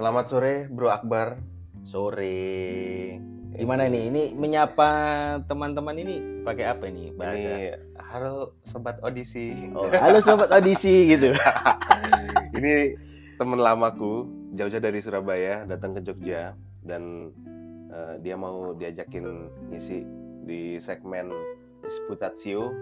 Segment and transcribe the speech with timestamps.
[0.00, 1.36] Selamat sore, Bro Akbar.
[1.84, 2.40] Sore.
[3.52, 4.08] Gimana nih?
[4.08, 4.88] Ini menyapa
[5.44, 7.36] teman-teman ini pakai apa ini bahasa?
[7.36, 7.76] Ini
[8.08, 9.68] halo sobat audisi.
[9.76, 11.36] Oh, halo sobat audisi gitu.
[12.56, 12.96] ini
[13.36, 14.24] teman lamaku
[14.56, 17.28] jauh-jauh dari Surabaya datang ke Jogja dan
[17.92, 20.08] uh, dia mau diajakin ngisi
[20.48, 21.28] di segmen
[21.84, 22.72] disputatio.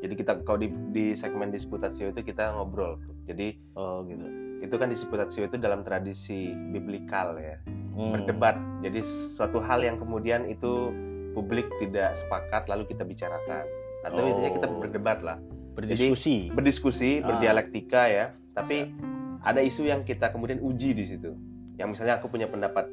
[0.00, 2.96] Jadi kita kalau di, di segmen disputatio itu kita ngobrol.
[3.28, 4.49] Jadi Oh, gitu.
[4.60, 7.56] Itu kan disputatio itu dalam tradisi biblikal ya.
[7.90, 8.14] Hmm.
[8.14, 8.54] berdebat.
[8.86, 10.94] Jadi suatu hal yang kemudian itu
[11.34, 13.66] publik tidak sepakat lalu kita bicarakan.
[14.06, 14.30] Atau Oh.
[14.30, 15.36] intinya kita berdebat lah.
[15.74, 16.48] Berdiskusi.
[16.54, 17.34] Berdiskusi, Ah.
[17.34, 18.26] berdialektika ya.
[18.54, 18.94] Tapi
[19.42, 21.34] ada isu yang kita kemudian uji di situ.
[21.76, 22.88] Yang misalnya aku punya pendapat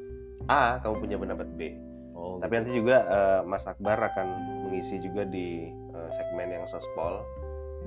[0.49, 1.75] A, kamu punya pendapat B.
[2.17, 4.27] Oh, Tapi nanti juga eh, Mas Akbar akan
[4.67, 7.21] mengisi juga di eh, segmen yang sospol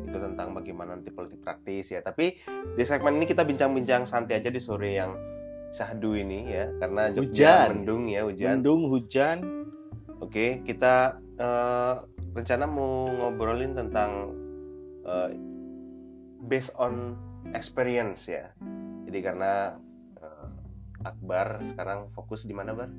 [0.05, 2.01] itu tentang bagaimana nanti politik praktis ya.
[2.01, 2.37] Tapi
[2.77, 5.15] di segmen ini kita bincang-bincang santai aja di sore yang
[5.71, 7.71] syahdu ini ya, karena Jogja Hujan.
[7.71, 8.51] mendung ya hujan.
[8.59, 9.39] mendung hujan.
[10.21, 11.95] Oke, kita eh,
[12.35, 14.35] rencana mau ngobrolin tentang
[15.07, 15.31] eh,
[16.45, 17.17] based on
[17.55, 18.51] experience ya.
[19.07, 19.79] Jadi karena
[20.21, 20.49] eh,
[21.07, 22.91] Akbar sekarang fokus di mana, Bar?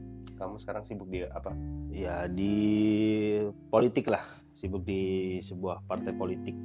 [0.41, 1.53] Kamu sekarang sibuk di apa?
[1.93, 3.37] Ya di
[3.69, 4.25] politik lah,
[4.57, 6.57] sibuk di sebuah partai politik.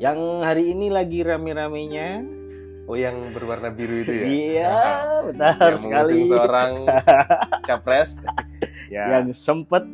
[0.00, 2.24] Yang hari ini lagi rame-ramenya.
[2.88, 4.24] Oh, yang berwarna biru itu ya?
[4.26, 4.74] Iya,
[5.22, 6.14] benar yang sekali.
[6.16, 6.70] mengusung seorang
[7.68, 8.10] capres.
[8.88, 9.84] ya, Yang sempet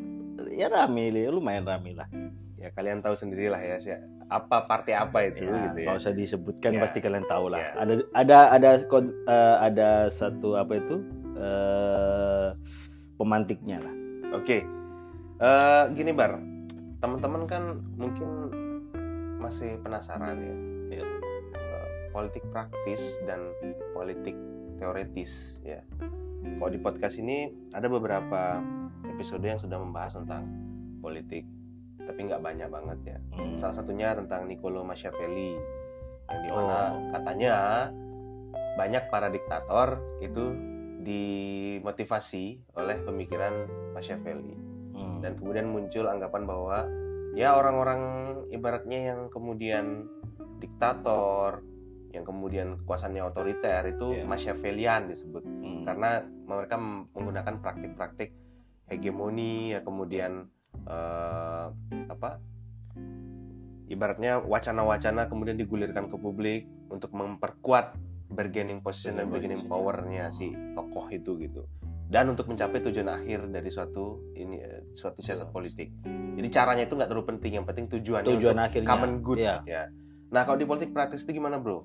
[0.48, 2.08] ya rame, lumayan rame lah.
[2.56, 3.92] ya kalian tahu sendirilah ya, sih.
[4.26, 5.86] apa partai apa itu Ya, gitu ya.
[5.86, 6.80] nggak usah disebutkan Ya.
[6.82, 7.60] pasti kalian tahu lah.
[7.60, 7.70] Ya.
[7.76, 10.96] Ada ada ada kod- eh, ada satu apa itu
[11.36, 12.48] eh
[13.14, 13.94] pemantiknya lah.
[14.32, 14.62] Oke,
[15.36, 16.40] Eh, gini bar,
[16.96, 18.48] teman-teman kan mungkin
[19.38, 20.54] masih penasaran ya,
[20.96, 21.04] Ya.
[21.52, 23.52] Eh, politik praktis dan
[23.92, 24.34] politik
[24.76, 25.82] teoritis ya.
[26.56, 28.62] Kalau di podcast ini ada beberapa
[29.08, 30.46] episode yang sudah membahas tentang
[31.00, 31.42] politik,
[31.98, 33.18] tapi nggak banyak banget ya.
[33.34, 33.58] Hmm.
[33.58, 35.58] Salah satunya tentang Niccolo Machiavelli,
[36.30, 37.10] yang di mana Oh.
[37.12, 37.54] katanya
[38.76, 40.44] banyak para diktator itu
[41.00, 44.54] dimotivasi oleh pemikiran Machiavelli
[44.96, 45.20] Hmm.
[45.20, 46.78] dan kemudian muncul anggapan bahwa
[47.36, 48.00] ya orang-orang
[48.48, 50.08] ibaratnya yang kemudian
[50.56, 51.60] diktator
[52.16, 54.24] yang kemudian kekuasaannya otoriter itu Iya.
[54.24, 55.84] Machiavellian disebut Hmm.
[55.84, 56.80] karena mereka
[57.12, 58.32] menggunakan praktik-praktik
[58.88, 60.48] hegemoni ya kemudian
[60.88, 61.66] eh,
[62.08, 62.40] apa
[63.86, 67.94] ibaratnya wacana-wacana kemudian digulirkan ke publik untuk memperkuat
[68.32, 71.62] bargaining position dan bargaining Bargaining powernya si tokoh itu gitu
[72.06, 75.90] dan untuk mencapai tujuan akhir dari suatu ini eh, suatu siasat politik.
[76.06, 79.56] Jadi caranya itu nggak terlalu penting yang penting tujuannya tujuan akhirnya common good Iya.
[79.64, 79.82] ya.
[80.28, 81.82] Nah kalau di politik praktis itu gimana bro?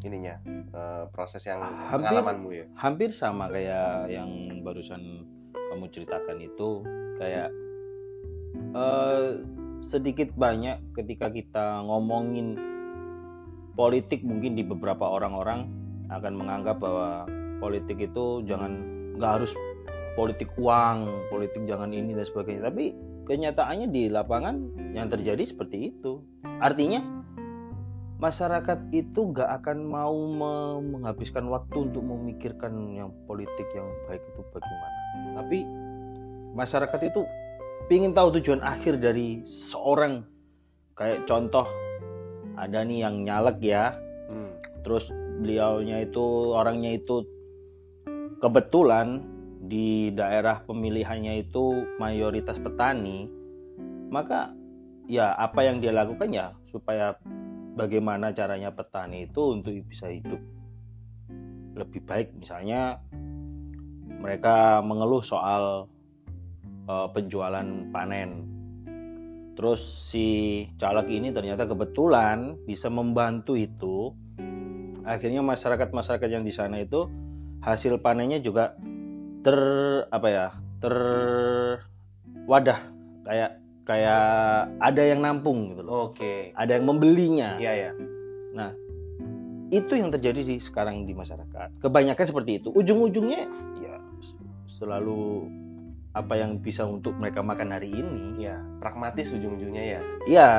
[0.00, 2.66] Ininya eh, proses yang Hampir- pengalamanmu ya?
[2.76, 4.30] hampir sama kayak yang
[4.60, 6.70] barusan kamu ceritakan itu.
[7.16, 7.50] Kayak
[8.72, 9.42] eh,
[9.82, 12.54] sedikit banyak ketika kita ngomongin
[13.74, 15.66] politik mungkin di beberapa orang-orang
[16.08, 17.26] akan menganggap bahwa
[17.58, 19.52] politik itu jangan nggak harus
[20.14, 22.94] politik uang politik jangan ini dan sebagainya tapi
[23.24, 24.54] kenyataannya di lapangan
[24.94, 26.22] yang terjadi seperti itu
[26.60, 27.24] artinya
[28.24, 34.40] masyarakat itu nggak akan mau me- menghabiskan waktu untuk memikirkan yang politik yang baik itu
[34.54, 34.98] bagaimana.
[35.42, 35.58] Tapi
[36.54, 37.20] masyarakat itu
[37.90, 40.24] ingin tahu tujuan akhir dari seorang
[40.94, 41.66] kayak contoh
[42.54, 43.98] ada nih yang nyalek ya,
[44.30, 44.56] Hmm.
[44.86, 47.28] terus beliaunya itu orangnya itu
[48.44, 49.24] kebetulan
[49.64, 53.24] di daerah pemilihannya itu mayoritas petani,
[54.12, 54.52] maka
[55.08, 57.16] ya apa yang dia lakukan ya supaya
[57.72, 60.36] bagaimana caranya petani itu untuk bisa hidup
[61.72, 62.36] lebih baik.
[62.36, 63.00] Misalnya
[64.20, 65.88] mereka mengeluh soal
[66.84, 68.52] eh, penjualan panen.
[69.56, 69.80] Terus
[70.12, 70.28] si
[70.76, 74.12] caleg ini ternyata kebetulan bisa membantu itu.
[75.04, 77.23] Akhirnya masyarakat-masyarakat yang di sana itu
[77.64, 78.76] hasil panennya juga
[79.40, 79.58] ter
[80.12, 80.46] apa ya
[80.84, 80.94] ter
[82.44, 82.80] wadah.
[83.24, 83.50] Kayak
[83.88, 84.24] kayak
[84.80, 86.12] ada yang nampung gitu loh.
[86.12, 86.52] Oke.
[86.52, 87.56] Ada yang membelinya.
[87.56, 87.90] Iya ya
[89.74, 91.82] itu yang terjadi di sekarang di masyarakat.
[91.82, 92.68] Kebanyakan seperti itu.
[92.70, 93.50] Ujung-ujungnya
[93.82, 93.94] ya
[94.70, 95.50] selalu
[96.14, 98.46] apa yang bisa untuk mereka makan hari ini.
[98.46, 100.00] Iya pragmatis ujung-ujungnya ya.
[100.30, 100.50] Ya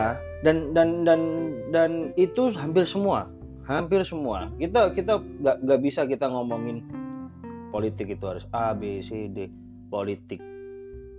[0.44, 1.22] dan dan dan
[1.72, 3.32] dan itu hampir semua
[3.66, 6.86] hampir semua kita kita nggak nggak bisa kita ngomongin
[7.74, 9.50] politik itu harus A B C D
[9.90, 10.42] politik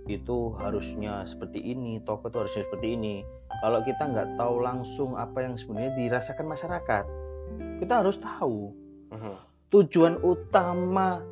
[0.07, 3.15] itu harusnya seperti ini tokoh itu harusnya seperti ini
[3.59, 7.05] kalau kita nggak tahu langsung apa yang sebenarnya dirasakan masyarakat
[7.83, 8.71] kita harus tahu
[9.11, 9.35] Mhm.
[9.71, 11.23] tujuan utama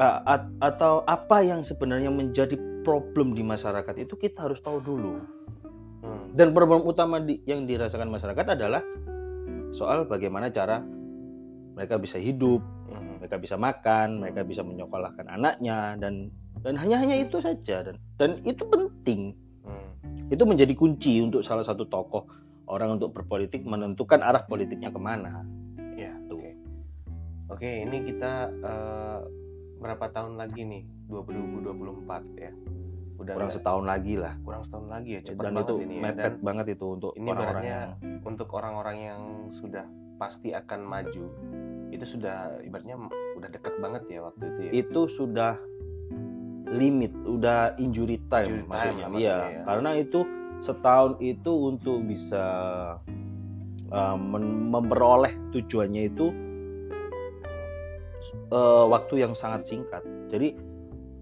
[0.00, 5.20] at- atau apa yang sebenarnya menjadi problem di masyarakat itu kita harus tahu dulu.
[6.00, 6.32] Hmm.
[6.32, 8.80] Dan problem utama di- yang dirasakan masyarakat adalah
[9.70, 10.82] soal bagaimana cara
[11.74, 13.22] mereka bisa hidup, Hmm.
[13.22, 18.30] mereka bisa makan, mereka bisa menyekolahkan anaknya dan dan hanya hanya itu saja dan dan
[18.42, 19.32] itu penting.
[19.62, 19.90] Hmm.
[20.28, 22.26] Itu menjadi kunci untuk salah satu tokoh
[22.66, 25.46] orang untuk berpolitik menentukan arah politiknya ke mana.
[25.94, 26.38] Ya, Tuh.
[26.38, 26.50] oke.
[27.58, 29.18] Oke, ini kita eh,
[29.78, 30.82] berapa tahun lagi nih?
[31.10, 32.52] 2024 ya.
[33.20, 34.34] Udah Kurang nggak- setahun lagi lah.
[34.40, 36.02] kurang setahun lagi ya, cepat dan banget itu ini ya.
[36.02, 37.90] mepet Dan banget itu untuk ini orang-orang ibaratnya yang
[38.24, 39.84] untuk orang-orang yang sudah
[40.16, 41.24] pasti akan maju
[41.90, 42.96] itu sudah ibaratnya
[43.34, 44.70] udah dekat banget ya waktu itu ya.
[44.78, 45.52] itu sudah
[46.70, 48.86] limit, udah injury time, Injury time maksudnya.
[48.86, 49.62] lah Iya, maksudnya ya.
[49.66, 50.20] karena itu
[50.60, 52.44] setahun itu untuk bisa
[53.90, 54.16] uh,
[54.70, 56.26] memperoleh tujuannya itu
[58.50, 60.02] uh, waktu yang sangat singkat.
[60.28, 60.54] Jadi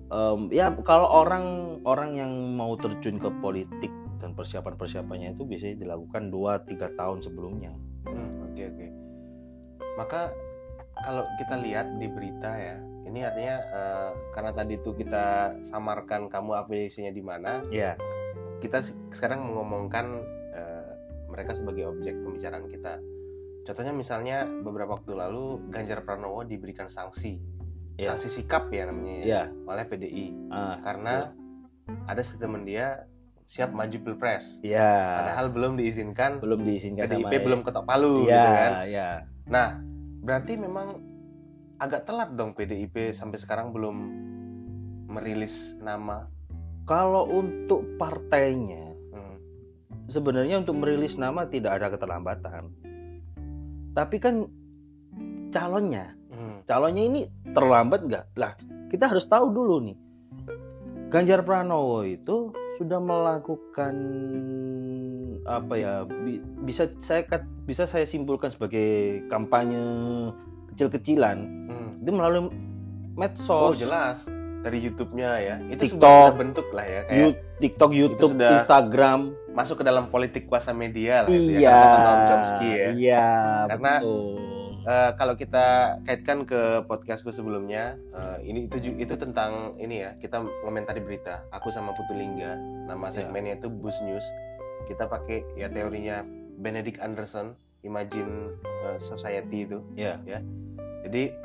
[0.09, 6.29] um, ya kalau orang orang yang mau terjun ke politik dan persiapan-persiapannya itu bisa dilakukan
[6.33, 7.73] 2-3 tahun sebelumnya.
[8.09, 8.87] Hmm, Oke oke.
[9.95, 10.31] Maka
[10.99, 12.77] kalau kita lihat di berita ya,
[13.07, 17.95] ini artinya eh, karena tadi itu kita samarkan kamu afiliasinya di mana, Ya,
[18.59, 20.19] kita se- sekarang mengomongkan
[20.55, 20.91] eh,
[21.31, 22.99] mereka sebagai objek pembicaraan kita.
[23.63, 27.39] Contohnya misalnya beberapa waktu lalu Ganjar Pranowo diberikan sanksi,
[27.99, 28.15] Ya.
[28.15, 29.43] sanksi sikap ya namanya ya, ya.
[29.67, 31.35] oleh PDI Ah, karena
[32.07, 33.11] ada statement dia
[33.43, 35.19] siap maju pilpres, ya.
[35.19, 38.71] padahal belum diizinkan, belum diizinkan PDIP sama belum ketok palu ya, gitu kan.
[38.87, 39.09] ya.
[39.49, 39.69] Nah,
[40.21, 41.01] berarti memang
[41.81, 43.97] agak telat dong PDIP sampai sekarang belum
[45.09, 46.29] merilis nama.
[46.85, 49.41] Kalau untuk partainya Hmm.
[50.07, 52.69] sebenarnya untuk merilis nama tidak ada keterlambatan.
[53.97, 54.45] Tapi kan
[55.49, 56.18] calonnya.
[56.69, 58.25] Calonnya ini terlambat nggak?
[58.37, 58.53] Lah,
[58.87, 59.97] kita harus tahu dulu nih.
[61.09, 63.95] Ganjar Pranowo itu sudah melakukan
[65.43, 65.93] apa ya?
[66.05, 67.25] bi- Bisa saya
[67.65, 69.81] bisa saya simpulkan sebagai kampanye
[70.69, 71.91] kecil-kecilan Hmm.
[71.99, 72.53] itu melalui
[73.19, 74.29] Oh medsos, jelas
[74.61, 75.57] dari YouTube-nya ya.
[75.65, 75.97] Itu TikTok.
[75.99, 79.21] sudah bentuk lah ya kayak You- TikTok, YouTube, sudah- Instagram.
[79.49, 82.89] masuk ke dalam politik kuasa media lah itu ya, Iya, Noam Chomsky ya.
[82.95, 83.27] iya,
[83.67, 84.39] Karena- betul.
[84.89, 90.41] Eh, kalau kita kaitkan ke podcastku sebelumnya, eh, ini itu itu tentang ini ya, kita
[90.65, 91.45] komentari berita.
[91.53, 92.57] Aku sama Putu Lingga,
[92.89, 93.21] nama Ya.
[93.21, 94.25] segmennya itu Bus News.
[94.89, 96.25] Kita pakai ya teorinya
[96.57, 97.53] Benedict Anderson,
[97.85, 99.85] Imagine eh, Society itu.
[99.93, 100.25] Ya.
[101.05, 101.37] Jadi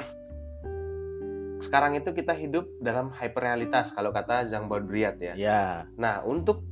[1.59, 5.35] sekarang itu kita hidup dalam hyperrealitas kalau kata Zhang Baudrillard ya.
[5.35, 5.63] Ya,
[5.99, 6.63] Nah, untuk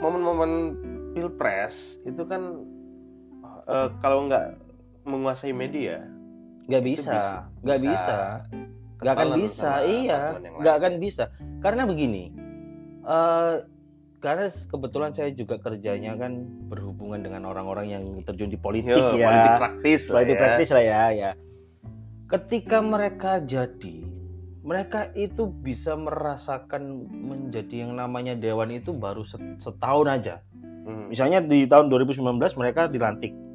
[0.00, 0.80] momen-momen
[1.12, 2.64] pilpres itu kan
[3.68, 4.64] eh, kalau nggak
[5.06, 6.02] menguasai media
[6.66, 8.16] nggak bisa, nggak bisa,
[8.98, 11.24] nggak akan bisa, iya, nggak akan bisa.
[11.62, 12.34] Karena begini,
[13.06, 13.54] eh
[14.18, 19.28] karena kebetulan saya juga kerjanya kan berhubungan dengan orang-orang yang terjun di politik Yo, ya,
[19.30, 20.42] politik praktis lah politik ya.
[20.42, 21.30] praktis lah ya, ya.
[22.26, 23.96] Ketika mereka jadi,
[24.66, 30.42] mereka itu bisa merasakan menjadi yang namanya dewan itu baru set- setahun aja.
[30.82, 33.45] Hmm, Misalnya di tahun 2019 mereka dilantik.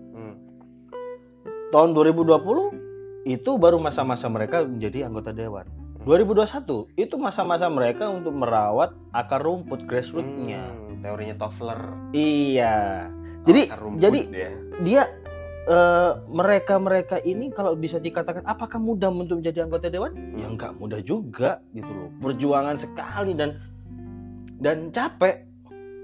[1.72, 5.64] Hmm, Tahun 2020 itu baru masa-masa mereka menjadi anggota dewan.
[6.02, 10.66] 2021 itu masa-masa mereka untuk merawat akar rumput grassroots-nya.
[10.66, 11.78] hmm, teorinya Toffler.
[12.12, 13.06] Iya.
[13.46, 14.50] Jadi akar rumput jadi ya.
[14.82, 15.04] dia
[15.62, 20.18] eh, mereka-mereka ini kalau bisa dikatakan apakah mudah untuk menjadi anggota dewan?
[20.34, 20.58] Ya Hmm.
[20.58, 22.10] nggak mudah juga gitu loh.
[22.18, 23.62] Perjuangan sekali dan
[24.58, 25.51] dan capek.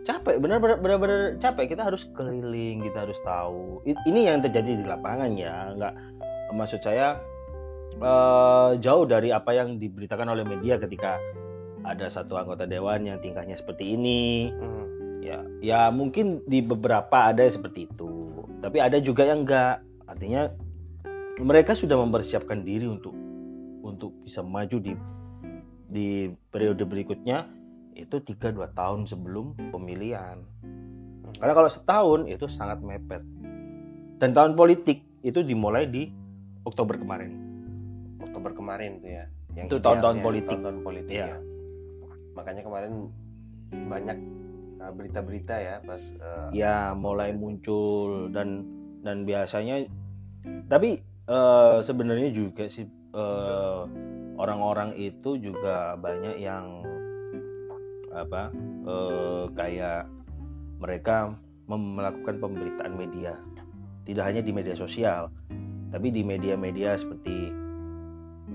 [0.08, 1.76] Capek, benar-benar benar-benar capek.
[1.76, 3.84] Kita harus keliling, kita harus tahu.
[3.84, 5.94] Ini yang terjadi di lapangan ya, nggak
[6.56, 7.20] maksud saya
[8.00, 11.20] eh, jauh dari apa yang diberitakan oleh media ketika
[11.84, 17.44] ada satu anggota dewan yang tingkahnya seperti ini, Hmm, ya ya mungkin di beberapa ada
[17.44, 18.32] yang seperti itu.
[18.64, 20.48] Tapi ada juga yang enggak artinya
[21.44, 23.12] mereka sudah mempersiapkan diri untuk
[23.84, 24.96] untuk bisa maju di
[25.92, 27.57] di periode berikutnya
[27.98, 30.40] itu 3-2 tahun sebelum pemilihan
[31.38, 33.22] karena kalau setahun itu sangat mepet
[34.22, 36.10] dan tahun politik itu dimulai di
[36.64, 37.48] Oktober kemarin
[38.38, 39.26] Oktober kemarin tuh ya.
[39.58, 40.58] Yang Itu tahun-tahun politik.
[40.62, 41.26] Tahun-tahun politik Iya.
[41.26, 41.38] ya.
[42.38, 42.94] Makanya kemarin
[43.74, 44.18] banyak
[44.78, 48.62] uh, berita-berita ya pas uh, ya mulai muncul dan
[49.02, 49.90] dan biasanya
[50.72, 53.82] tapi eh, sebenarnya juga sih eh,
[54.40, 56.84] orang-orang itu juga banyak yang
[58.18, 58.50] apa
[58.84, 60.10] eh, kayak
[60.78, 61.36] mereka
[61.68, 63.36] melakukan pemberitaan media
[64.04, 65.28] tidak hanya di media sosial
[65.88, 67.52] tapi di media-media seperti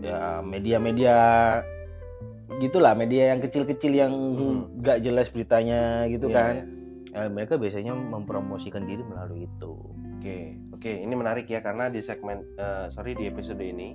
[0.00, 1.16] ya media-media
[2.58, 4.60] gitulah media yang kecil-kecil yang Hmm.
[4.80, 6.64] nggak jelas beritanya gitu Iya, kan iya.
[7.12, 9.76] Ya, mereka biasanya mempromosikan diri melalui itu
[10.16, 13.92] Oke, oke, ini menarik ya karena di segmen eh, sorry di episode ini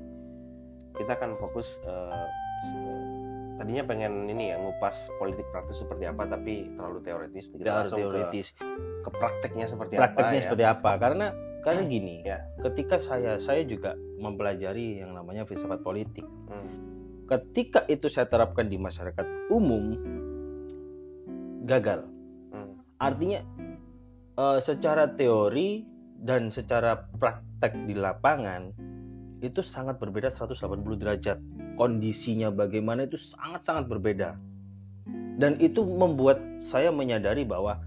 [0.93, 2.27] kita akan fokus eh,
[2.63, 3.16] se-
[3.57, 7.89] tadinya pengen ini ya ngupas politik praktis seperti apa tapi terlalu teoritis kita Tidak harus
[7.89, 8.47] langsung ke, teoritis.
[9.01, 10.45] ke prakteknya seperti prakteknya apa ya.
[10.45, 10.91] seperti apa.
[10.95, 11.27] Karena
[11.65, 12.37] karena gini Ya.
[12.63, 16.23] ketika saya saya juga mempelajari yang namanya filsafat politik.
[16.47, 16.69] Hmm,
[17.27, 19.97] ketika itu saya terapkan di masyarakat umum
[21.65, 22.05] gagal.
[22.53, 23.41] Hmm, artinya
[24.37, 25.83] eh, secara teori
[26.17, 28.71] dan secara praktek di lapangan
[29.37, 30.57] itu sangat berbeda 180
[30.97, 31.37] derajat
[31.77, 34.35] kondisinya bagaimana itu sangat-sangat berbeda.
[35.37, 37.77] Dan itu membuat saya menyadari bahwa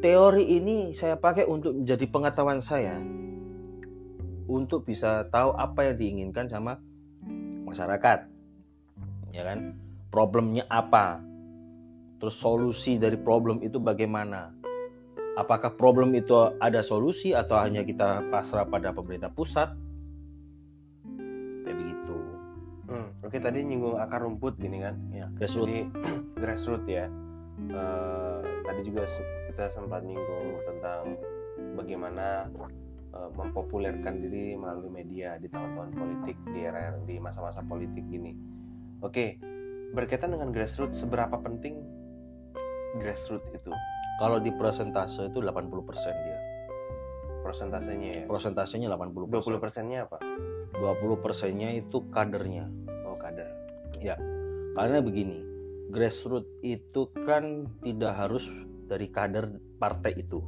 [0.00, 2.96] teori ini saya pakai untuk menjadi pengetahuan saya.
[4.48, 6.80] Untuk bisa tahu apa yang diinginkan sama
[7.68, 8.32] masyarakat
[9.32, 9.74] ya kan?
[10.12, 11.24] Problemnya apa?
[12.20, 14.52] Terus solusi dari problem itu bagaimana?
[15.32, 19.72] Apakah problem itu ada solusi atau hanya kita pasrah pada pemerintah pusat
[23.32, 24.92] Oke tadi nyinggung akar rumput gini kan.
[25.08, 25.88] ya grassroots Jadi
[26.44, 27.08] grassroots ya.
[27.64, 29.08] Eh, tadi juga
[29.48, 31.16] kita sempat nyinggung tentang
[31.72, 32.52] bagaimana
[33.16, 38.36] eh, mempopulerkan diri melalui media di tahun-tahun politik di era di masa-masa politik gini.
[39.00, 39.40] Oke,
[39.96, 41.80] berkaitan dengan grassroots seberapa penting
[43.00, 43.72] grassroots itu
[44.20, 45.80] kalau di persentase itu 80%
[46.20, 46.38] dia
[47.40, 48.24] persentasenya ya?
[48.28, 50.20] persentasenya 80% 20 persennya apa?
[50.76, 52.82] 20 persennya itu kadernya
[54.04, 54.18] Kader.
[54.72, 55.38] karena begini
[55.88, 57.44] grassroots itu kan
[57.80, 58.44] tidak harus
[58.86, 60.40] dari kader partai itu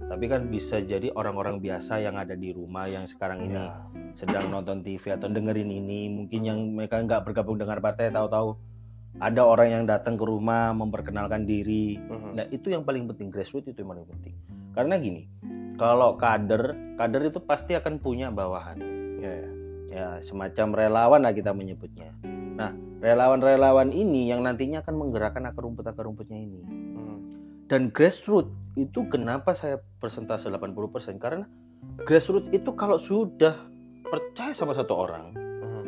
[0.00, 3.76] tapi kan bisa jadi orang-orang biasa yang ada di rumah yang sekarang ini Ya.
[4.14, 8.56] sedang nonton TV atau dengerin ini mungkin yang mereka nggak bergabung dengan partai tahu-tahu
[9.18, 12.30] ada orang yang datang ke rumah memperkenalkan diri Mhm.
[12.34, 14.34] nah itu yang paling penting grassroots itu yang paling penting
[14.72, 15.22] karena gini
[15.76, 18.78] kalau kader kader itu pasti akan punya bawahan
[19.18, 19.50] Ya, ya.
[19.88, 22.12] Ya semacam relawan lah kita menyebutnya
[22.54, 27.16] nah relawan-relawan ini yang nantinya akan menggerakkan akar rumput akar rumputnya ini Mhm.
[27.72, 31.48] dan grassroots itu kenapa saya persentase 80% karena
[32.04, 33.56] grassroots itu kalau sudah
[34.04, 35.86] percaya sama satu orang Mhm.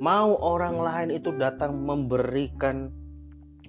[0.00, 2.90] mau orang lain itu datang memberikan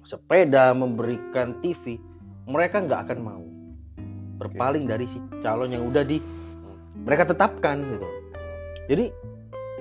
[0.04, 1.96] sepeda, memberikan TV,
[2.44, 3.44] mereka nggak akan mau
[4.36, 6.20] berpaling dari si calon yang udah di
[7.00, 8.08] mereka tetapkan gitu.
[8.84, 9.04] Jadi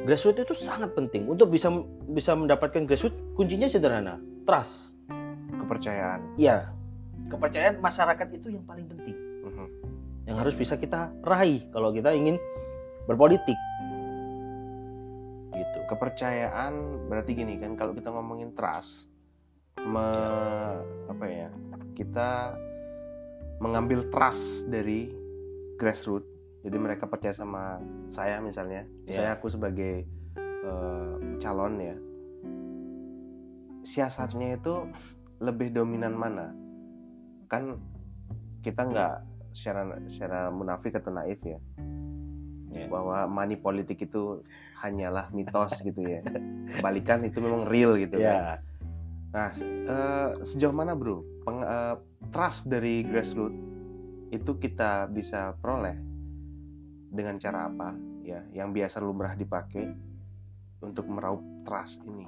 [0.04, 1.72] grassroots itu sangat penting untuk bisa
[2.12, 5.00] bisa mendapatkan grassroots kuncinya sederhana, trust.
[5.54, 6.36] Kepercayaan.
[6.36, 6.76] Iya,
[7.32, 9.16] kepercayaan masyarakat itu yang paling penting,
[9.48, 9.68] Mhm.
[10.28, 12.36] yang harus bisa kita raih kalau kita ingin
[13.08, 13.56] berpolitik.
[15.54, 15.80] Gitu.
[15.86, 19.06] kepercayaan berarti gini kan kalau kita ngomongin trust
[19.86, 21.50] me- apa ya
[21.94, 22.58] kita
[23.62, 25.14] mengambil trust dari
[25.78, 26.33] grassroots
[26.64, 27.78] jadi mereka percaya sama
[28.08, 28.88] saya misalnya.
[29.04, 29.14] Ya.
[29.14, 30.08] saya aku sebagai
[30.64, 31.96] eh, calon ya.
[33.84, 34.88] Siasatnya itu
[35.44, 36.56] lebih dominan mana?
[37.52, 37.84] Kan
[38.64, 39.14] kita nggak
[39.52, 41.60] secara secara munafik atau naif ya.
[42.74, 42.90] Ya.
[42.90, 44.42] bahwa money politik itu
[44.82, 46.26] hanyalah mitos gitu ya.
[46.80, 48.34] Kebalikan itu memang real gitu kan.
[48.34, 48.50] Ya,
[49.30, 51.22] nah se- eh, sejauh mana bro?
[51.46, 51.96] Peng- eh,
[52.34, 53.60] trust dari grassroots
[54.34, 56.13] itu kita bisa peroleh
[57.14, 57.94] dengan cara apa
[58.26, 59.86] ya yang biasa lumrah dipakai
[60.82, 62.26] untuk meraup trust ini?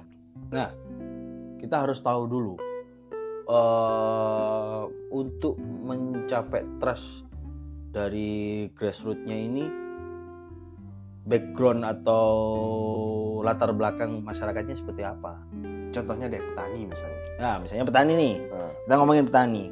[1.58, 2.54] Kita harus tahu dulu
[3.46, 7.26] eh untuk mencapai trust
[7.94, 9.64] dari grassrootsnya ini
[11.26, 12.24] background atau
[13.42, 15.42] latar belakang masyarakatnya seperti apa.
[15.94, 17.20] contohnya deh petani misalnya.
[17.40, 19.64] Nah, misalnya petani nih, Nah, kita ngomongin petani.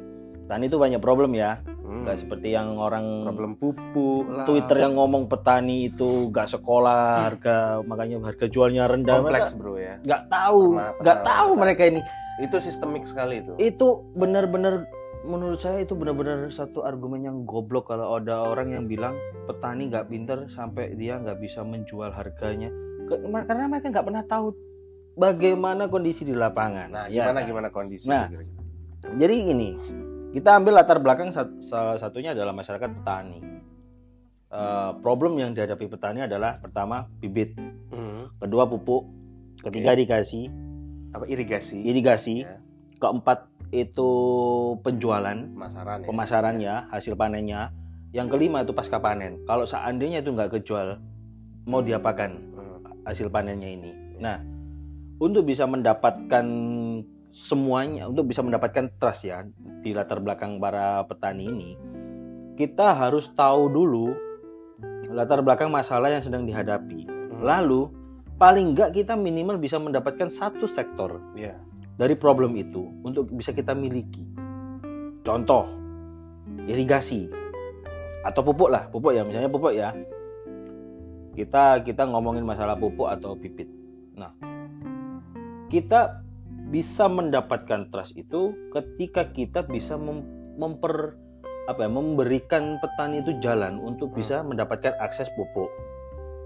[0.47, 1.74] Petani itu banyak problem ya, hmm,
[2.05, 7.81] nggak seperti yang orang problem pupuk lah Twitter yang ngomong petani itu nggak sekolah, harga
[7.81, 9.19] makanya harga jualnya rendah.
[9.19, 10.61] kompleks Mereka bro ya Nggak tahu,
[11.01, 12.01] nggak tahu mereka ini.
[12.35, 14.83] itu sistemik sekali itu itu benar-benar
[15.23, 19.15] menurut saya itu benar-benar satu argumen yang goblok kalau ada orang yang bilang
[19.47, 22.69] petani nggak pinter sampai dia nggak bisa menjual harganya
[23.47, 24.51] karena mereka nggak pernah tahu
[25.15, 26.91] bagaimana kondisi di lapangan.
[26.91, 27.47] nah Ya gimana kan?
[27.47, 28.27] gimana kondisi Nah.
[29.15, 29.69] Jadi ini
[30.35, 31.31] kita ambil latar belakang
[31.63, 33.39] salah satunya adalah masyarakat petani.
[34.51, 37.55] Eh, problem yang dihadapi petani adalah pertama bibit,
[37.87, 39.07] Hmm, kedua pupuk,
[39.63, 40.51] ketiga dikasih
[41.15, 42.59] apa irigasi irigasi, Ya.
[42.99, 44.09] keempat itu
[44.83, 45.35] penjualan.
[45.55, 47.71] pemasaran ya pemasarannya, hasil panennya.
[48.11, 49.43] Yang kelima itu pasca panen.
[49.43, 50.99] Kalau seandainya itu nggak kejual,
[51.67, 52.31] mau diapakan?
[52.55, 53.91] Hmm, hasil panennya ini.
[54.19, 54.39] Nah,
[55.19, 56.45] untuk bisa mendapatkan
[57.35, 59.43] semuanya, untuk bisa mendapatkan trust ya
[59.83, 61.71] di latar belakang para petani ini,
[62.55, 64.15] kita harus tahu dulu
[65.11, 67.03] latar belakang masalah yang sedang dihadapi.
[67.03, 67.43] Hmm.
[67.43, 67.91] Lalu
[68.39, 71.59] paling enggak kita minimal bisa mendapatkan satu sektor Iya.
[71.99, 74.23] dari problem itu untuk bisa kita miliki.
[75.19, 75.67] Contoh,
[76.71, 77.27] irigasi
[78.23, 79.91] atau pupuk lah, pupuk ya, misalnya pupuk ya.
[81.35, 83.67] Kita kita ngomongin masalah pupuk atau pipit.
[84.15, 84.31] Nah,
[85.67, 86.24] kita
[86.65, 90.25] bisa mendapatkan trust itu ketika kita bisa mem-
[90.57, 91.13] memper
[91.65, 94.17] apa ya, memberikan petani itu jalan untuk Hmm.
[94.21, 95.69] bisa mendapatkan akses pupuk.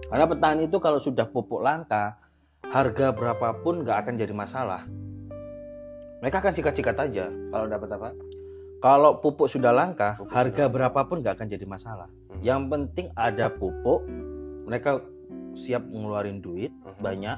[0.08, 2.16] Karena petani itu kalau sudah pupuk langka,
[2.64, 4.88] harga berapapun nggak akan jadi masalah.
[6.20, 7.28] Mereka akan sikat-sikat aja.
[7.28, 8.10] Kalau dapat apa?
[8.80, 12.08] Kalau pupuk sudah langka, Pupuk harga sudah- berapapun nggak akan jadi masalah.
[12.08, 12.40] Hmm.
[12.40, 14.08] Yang penting ada pupuk,
[14.64, 15.04] mereka
[15.60, 17.04] siap ngeluarin duit Mhm.
[17.04, 17.38] banyak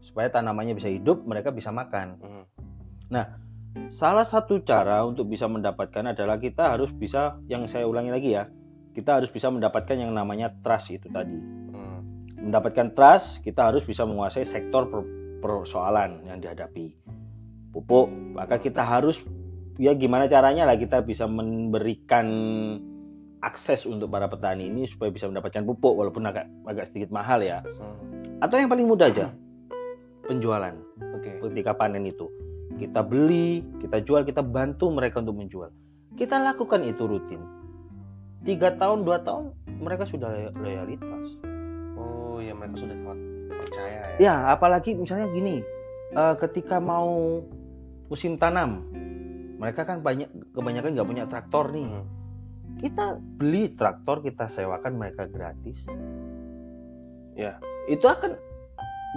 [0.00, 2.18] supaya tanamannya bisa hidup, mereka bisa makan.
[2.18, 2.44] Mhm.
[3.88, 8.50] Salah satu cara untuk bisa mendapatkan adalah kita harus bisa, yang saya ulangi lagi ya,
[8.92, 11.36] kita harus bisa mendapatkan yang namanya trust itu tadi.
[11.36, 11.98] Mhm.
[12.48, 15.06] Mendapatkan trust, kita harus bisa menguasai sektor per-
[15.38, 16.98] persoalan yang dihadapi.
[17.70, 19.22] Pupuk, maka kita harus
[19.78, 22.26] ya gimana caranya lah kita bisa memberikan
[23.38, 27.62] akses untuk para petani ini supaya bisa mendapatkan pupuk walaupun agak agak sedikit mahal ya.
[27.62, 28.42] Mhm.
[28.42, 29.30] Atau yang paling mudah aja,
[30.28, 30.76] penjualan
[31.16, 31.40] Oke.
[31.48, 32.28] ketika panen itu.
[32.78, 35.72] Kita beli, kita jual, kita bantu mereka untuk menjual.
[36.14, 37.42] Kita lakukan itu rutin.
[38.46, 39.50] Tiga tahun, dua tahun,
[39.82, 41.40] mereka sudah loy- loyalitas.
[41.98, 43.18] Oh ya mereka sudah sangat
[43.50, 44.16] percaya ya.
[44.22, 45.64] Ya, apalagi misalnya gini,
[46.14, 47.42] eh, ketika mau
[48.06, 48.86] musim tanam,
[49.58, 51.88] mereka kan banyak kebanyakan nggak punya traktor nih.
[51.88, 52.06] Mhm.
[52.78, 55.82] Kita beli traktor, kita sewakan mereka gratis.
[57.34, 57.58] Ya.
[57.90, 58.38] Itu akan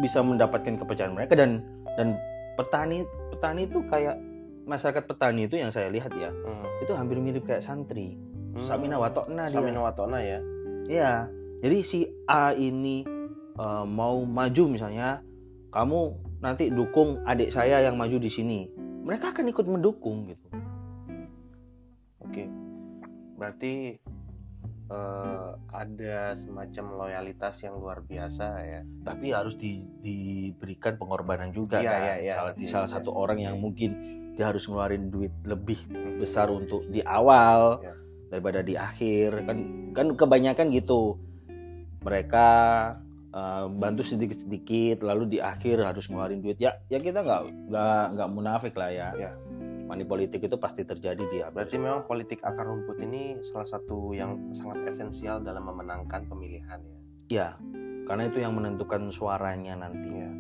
[0.02, 1.62] bisa mendapatkan kepercayaan mereka dan
[1.96, 2.18] dan
[2.58, 4.18] petani petani itu kayak
[4.66, 6.66] masyarakat petani itu yang saya lihat ya Mhm.
[6.84, 8.18] itu hampir mirip kayak santri
[8.52, 8.68] Hmm.
[8.68, 10.40] samina watokna dia Samina watona ya.
[10.92, 11.12] Iya.
[11.62, 13.08] Jadi si A ini
[13.52, 15.22] eh, mau maju misalnya,
[15.70, 16.00] kamu
[16.40, 18.68] nanti dukung adik saya yang maju di sini.
[19.04, 20.48] Mereka akan ikut mendukung gitu.
[22.20, 22.48] Oke.
[23.36, 24.00] Berarti
[24.92, 28.82] eh, ada semacam loyalitas yang luar biasa ya.
[29.02, 32.02] Tapi harus di- diberikan pengorbanan juga Iya, kan.
[32.04, 32.34] iya, iya.
[32.36, 32.96] Salah di Iya, salah iya.
[33.00, 33.64] satu orang yang Iya.
[33.64, 33.92] mungkin
[34.36, 35.80] dia harus ngeluarin duit lebih
[36.20, 37.84] besar untuk di awal
[38.28, 39.58] daripada di akhir kan
[39.92, 41.20] kan kebanyakan gitu
[42.00, 42.48] mereka
[43.32, 48.04] eh, bantu sedikit sedikit lalu di akhir harus ngeluarin duit ya ya kita nggak nggak
[48.16, 49.32] nggak munafik lah ya Iya.
[49.88, 54.52] money politik itu pasti terjadi di Berarti memang politik akar rumput ini salah satu yang
[54.52, 57.00] sangat esensial dalam memenangkan pemilihan ya.
[57.28, 57.50] ya
[58.04, 60.32] karena itu yang menentukan suaranya nanti Iya.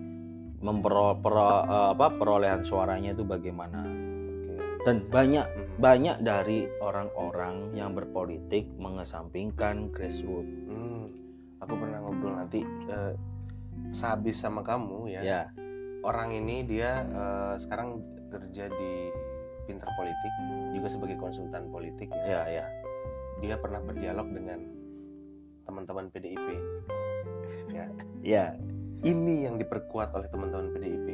[0.62, 4.56] mempero pero- eh, apa perolehan suaranya itu bagaimana Oke.
[4.84, 5.60] dan banyak Mhm.
[5.80, 11.10] banyak dari orang-orang yang berpolitik mengesampingkan grassroots Hmm,
[11.62, 13.14] aku pernah ngobrol nanti eh,
[13.94, 15.22] sehabis sama kamu ya.
[15.22, 15.42] ya
[16.02, 18.02] Orang ini dia eh, sekarang
[18.34, 18.94] kerja di
[19.70, 20.34] Pinter Politik
[20.74, 22.44] juga sebagai konsultan politik ya.
[22.50, 22.66] ya ya
[23.40, 24.60] Dia pernah berdialog dengan
[25.66, 26.48] teman-teman PDIP.
[27.72, 27.88] Ya,
[28.20, 28.46] ya
[29.08, 31.08] ini yang diperkuat oleh teman-teman PDIP.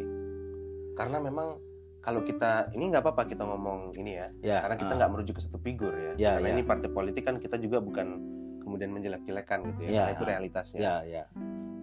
[0.97, 1.61] Karena memang
[2.01, 4.97] kalau kita ini nggak apa-apa kita ngomong ini ya, ya karena kita ah.
[4.97, 6.13] nggak merujuk ke satu figur ya.
[6.17, 6.53] Ya, karena ya.
[6.57, 8.17] ini partai politik kan kita juga bukan
[8.67, 10.79] kemudian menjelek-jelekan gitu ya, Ya, karena itu realitasnya.
[10.79, 11.23] ya ya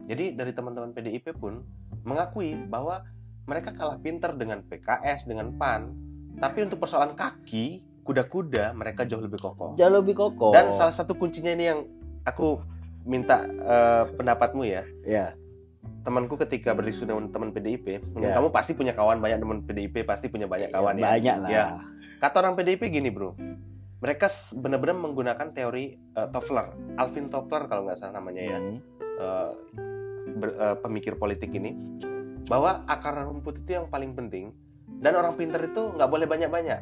[0.04, 1.64] Jadi dari teman-teman PDIP pun
[2.02, 3.08] mengakui bahwa
[3.44, 5.96] mereka kalah pinter dengan PKS, dengan PAN,
[6.36, 9.72] tapi untuk persoalan kaki, kuda-kuda mereka jauh lebih kokoh.
[9.74, 11.80] jauh lebih kokoh Dan salah satu kuncinya ini yang
[12.22, 12.60] aku
[13.02, 14.84] minta eh, pendapatmu ya.
[15.02, 15.32] ya
[16.00, 18.36] Temanku ketika berdiskusi dengan teman PDIP, Ya.
[18.36, 21.04] kamu pasti punya kawan banyak teman PDIP, pasti punya banyak kawan ya.
[21.10, 21.64] banyak lah Ya.
[22.18, 23.32] Kata orang PDIP gini bro,
[24.04, 24.28] mereka
[24.60, 28.58] benar-benar menggunakan teori eh, Toffler, Alvin Toffler kalau nggak salah namanya ya.
[28.60, 28.76] Hmm.
[29.00, 29.50] eh,
[30.36, 31.72] ber- eh, pemikir politik ini
[32.44, 34.52] bahwa akar rumput itu yang paling penting
[35.00, 36.80] dan orang pinter itu nggak boleh banyak-banyak.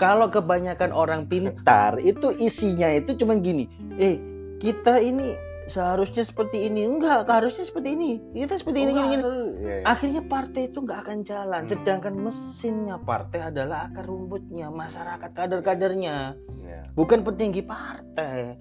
[0.00, 4.18] kalau kebanyakan orang pintar itu isinya itu cuman gini eh
[4.58, 9.22] kita ini seharusnya seperti ini enggak harusnya seperti ini kita seperti ini Oh, gini, gini.
[9.22, 9.84] nggak, iya, iya.
[9.84, 11.70] akhirnya partai itu nggak akan jalan Hmm.
[11.70, 18.56] sedangkan mesinnya partai adalah akar rumputnya masyarakat kader-kadernya Ya, bukan petinggi partai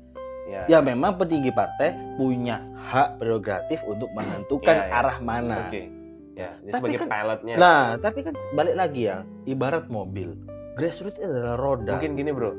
[0.46, 0.62] ya.
[0.68, 4.94] ya memang petinggi partai punya hak prerogatif untuk menentukan Ya, ya.
[4.94, 5.88] arah mana Oke.
[6.32, 7.56] Ya, Tapi sebagai kan- pilotnya.
[7.56, 10.34] nah tapi kan balik lagi ya ibarat mobil
[10.74, 12.52] grassroots adalah roda Mungkin gini bro,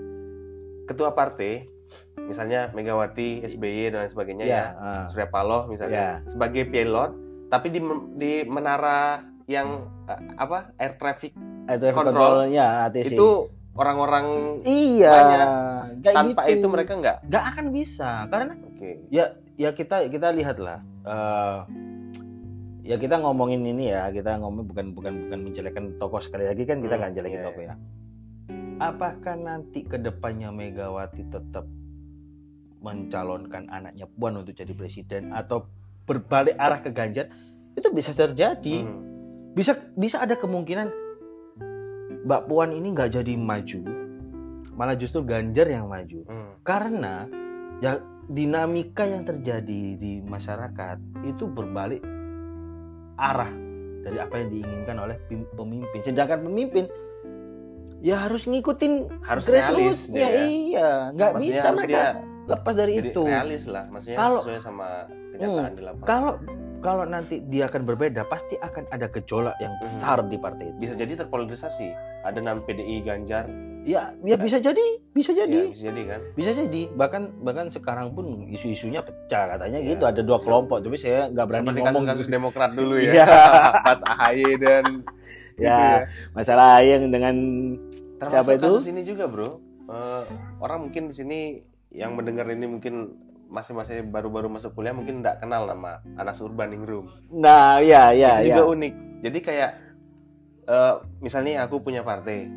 [0.84, 1.66] ketua partai
[2.24, 5.04] misalnya Megawati, SBY dan lain sebagainya ya, ya, ah.
[5.06, 7.10] Surya Paloh misalnya sebagai pilot,
[7.46, 7.80] tapi di
[8.14, 11.34] di menara yang eh, apa air traffic
[11.66, 12.46] air traffic Control.
[12.46, 13.28] controlnya ATC itu
[13.72, 14.26] orang-orang
[14.62, 15.48] iya banyak.
[16.00, 16.54] kayak tanpa gitu.
[16.54, 17.16] itu mereka nggak.
[17.26, 18.90] nggak akan bisa karena Oke.
[19.10, 21.58] ya kita kita lihatlah eh,
[22.82, 26.82] ya kita ngomongin ini ya kita ngomong bukan bukan bukan menjelekkan tokoh sekali lagi kan
[26.82, 27.74] kita Hmm, nggak jelekin iya, tokoh ya
[28.78, 31.62] apakah nanti ke depannya Megawati tetap
[32.82, 35.64] mencalonkan anaknya Puan untuk jadi presiden atau
[36.02, 37.30] berbalik arah ke Ganjar
[37.72, 39.00] itu bisa terjadi Hmm.
[39.54, 40.90] bisa bisa ada kemungkinan
[42.22, 43.80] Mbak Puan ini nggak jadi maju
[44.72, 46.58] malah justru Ganjar yang maju Hmm.
[46.62, 47.26] karena
[47.78, 52.02] ya dinamika yang terjadi di masyarakat itu berbalik
[53.14, 53.50] arah
[54.02, 55.16] dari apa yang diinginkan oleh
[55.52, 56.86] pemimpin sedangkan pemimpin
[58.00, 60.42] ya harus ngikutin Harus realis grassroots-nya ya.
[60.42, 62.06] iya nggak Maksudnya bisa mereka dia
[62.44, 64.88] lepas dari jadi itu realis lah, maksudnya Kalau- sesuai sama
[65.30, 66.04] kenyataan di lapangan.
[66.04, 66.32] kalau
[66.78, 69.82] kalau nanti dia akan berbeda pasti akan ada gejolak yang Hmm.
[69.82, 71.88] besar di partai itu Bisa jadi terpolarisasi.
[72.22, 73.46] Ada nama PDI Ganjar,
[73.82, 76.20] ya ya bisa jadi bisa ya, jadi bisa jadi kan.
[76.34, 79.90] bisa jadi bahkan bahkan sekarang pun isu-isunya pecah katanya Iya.
[79.92, 80.46] gitu ada dua Bisa.
[80.48, 83.12] kelompok tapi saya nggak berani Seperti ngomong kasus-kasus Demokrat dulu ya.
[83.12, 83.26] Iya.
[83.86, 84.84] Pas AHY dan
[85.52, 87.34] gitu ya masalah yang dengan
[88.16, 88.68] Termasuk Siapa itu?
[88.68, 89.50] kasus ini juga, Bro.
[89.84, 90.24] Eh,
[90.58, 91.40] orang mungkin di sini
[91.92, 93.16] yang mendengar ini mungkin
[93.52, 97.04] masih masih baru-baru masuk kuliah mungkin nggak kenal nama Anas Urbaningrum.
[97.28, 98.92] nah ya ya itu ya juga unik.
[99.22, 99.70] Jadi kayak
[100.66, 102.48] eh, misalnya aku punya partai,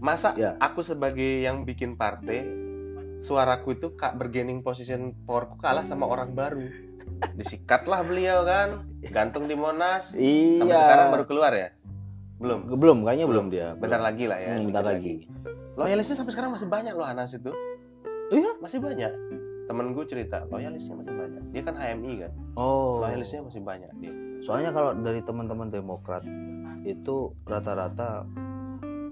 [0.00, 0.56] masa Ya.
[0.58, 2.48] aku sebagai yang bikin partai,
[3.20, 6.64] suaraku itu kak bergaining position powerku kalah sama orang baru.
[7.36, 10.16] Disikatlah beliau kan, gantung di Monas.
[10.16, 11.68] iya Sampai sekarang baru keluar ya?
[12.38, 12.70] Belum.
[12.78, 14.54] belum kayaknya belum dia Bentar lagi lah ya.
[14.54, 15.26] Hmm, bentar lagi
[15.74, 17.50] Loyalisnya sampai sekarang masih banyak loh Anas itu.
[18.28, 18.52] Oh iya?
[18.58, 19.12] Masih banyak.
[19.64, 21.42] Temen gue cerita, loyalisnya masih banyak.
[21.50, 24.12] Dia kan HMI kan, oh loyalisnya masih banyak dia.
[24.38, 26.22] soalnya kalau dari teman-teman Demokrat
[26.84, 28.22] itu rata-rata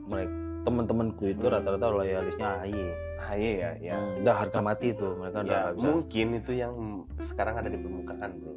[0.03, 1.53] mereka teman-temanku itu Hmm.
[1.53, 2.83] rata-rata loyalisnya AHY
[3.19, 3.95] AHY ya, ya.
[3.97, 6.75] Hmm, udah harga mati itu mereka udah Ya, bisa mungkin itu yang
[7.19, 8.55] sekarang ada di permukaan, bro.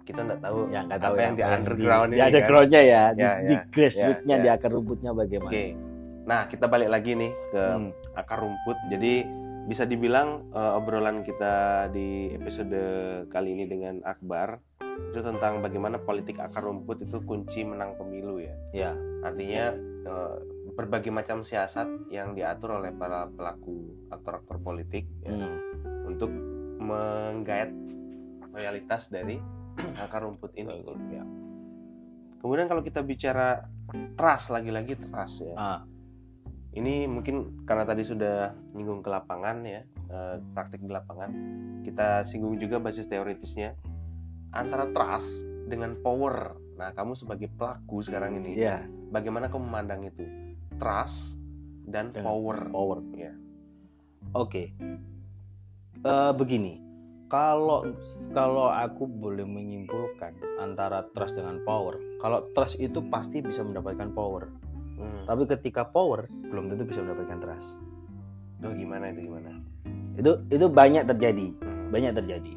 [0.00, 0.58] Kita nggak tahu.
[0.68, 2.28] ya nggak apa tahu yang di underground di, ini ya kan.
[2.28, 4.54] undergroundnya ya, di, Ya, di ya, grassrootsnya ya, di ya.
[4.54, 5.64] akar rumputnya bagaimana Oke.
[6.20, 7.90] Nah, kita balik lagi nih ke Hmm.
[8.12, 8.76] akar rumput.
[8.88, 9.14] Jadi
[9.68, 12.80] bisa dibilang eh, obrolan kita di episode
[13.28, 18.54] kali ini dengan Akbar itu tentang bagaimana politik akar rumput itu kunci menang pemilu ya.
[18.72, 18.92] ya
[19.24, 19.74] Artinya
[20.06, 20.36] eh,
[20.76, 25.58] berbagai macam siasat yang diatur oleh para pelaku aktor-aktor politik ya, Hmm.
[26.06, 26.30] untuk
[26.80, 27.70] menggait
[28.50, 29.36] loyalitas dari
[30.04, 30.82] akar rumput ini.
[31.12, 31.24] Ya.
[32.40, 33.68] Kemudian kalau kita bicara
[34.16, 35.54] trust lagi-lagi trust ya.
[35.54, 35.80] Ah.
[36.70, 41.30] Ini mungkin karena tadi sudah nyinggung ke lapangan ya, eh, praktik di lapangan.
[41.82, 43.74] Kita singgung juga basis teoritisnya
[44.54, 46.54] antara trust dengan power.
[46.78, 50.24] Nah, kamu sebagai pelaku sekarang ini, ya bagaimana kamu memandang itu?
[50.78, 51.36] Trust
[51.90, 52.58] dan Dengan power.
[52.70, 53.34] power Ya.
[54.32, 54.70] Oke.
[56.00, 56.80] Eh, begini,
[57.30, 57.86] kalau
[58.32, 64.50] kalau aku boleh menyimpulkan antara trust dengan power, kalau trust itu pasti bisa mendapatkan power,
[65.00, 65.24] Hmm.
[65.24, 67.80] tapi ketika power belum tentu bisa mendapatkan trust.
[68.60, 69.56] Duh, gimana itu gimana?
[70.20, 71.88] Itu itu banyak terjadi, Hmm.
[71.88, 72.52] banyak terjadi.